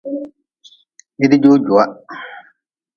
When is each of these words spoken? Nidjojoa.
Nidjojoa. 1.17 1.85